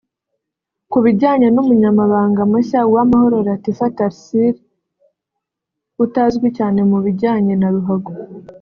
Ku 0.91 0.97
bijyanye 1.05 1.47
n’Umunyamabanga 1.51 2.41
mushya 2.51 2.79
Uwamahoro 2.89 3.37
Latifah 3.47 3.93
Tharcille 3.97 4.61
utazwi 6.03 6.47
cyane 6.57 6.79
mu 6.89 6.97
bijyanye 7.05 7.53
na 7.61 7.67
ruhago 7.75 8.11